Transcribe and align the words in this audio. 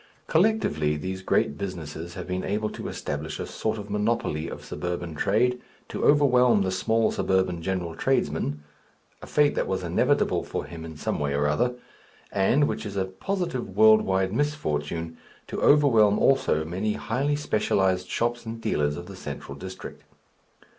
Collectively 0.25 0.97
these 0.97 1.21
great 1.21 1.59
businesses 1.59 2.15
have 2.15 2.25
been 2.25 2.43
able 2.43 2.71
to 2.71 2.87
establish 2.87 3.39
a 3.39 3.45
sort 3.45 3.77
of 3.77 3.91
monopoly 3.91 4.47
of 4.49 4.65
suburban 4.65 5.13
trade, 5.13 5.61
to 5.87 6.03
overwhelm 6.03 6.63
the 6.63 6.71
small 6.71 7.11
suburban 7.11 7.61
general 7.61 7.93
tradesman 7.95 8.63
(a 9.21 9.27
fate 9.27 9.53
that 9.53 9.67
was 9.67 9.83
inevitable 9.83 10.43
for 10.43 10.65
him 10.65 10.83
in 10.83 10.97
some 10.97 11.19
way 11.19 11.35
or 11.35 11.45
other), 11.45 11.75
and 12.31 12.67
which 12.67 12.83
is 12.83 12.95
a 12.97 13.05
positive 13.05 13.77
world 13.77 14.01
wide 14.01 14.33
misfortune 14.33 15.19
to 15.45 15.61
overwhelm 15.61 16.17
also 16.17 16.65
many 16.65 16.93
highly 16.93 17.35
specialized 17.35 18.09
shops 18.09 18.43
and 18.43 18.59
dealers 18.59 18.97
of 18.97 19.05
the 19.05 19.15
central 19.15 19.55
district. 19.55 20.03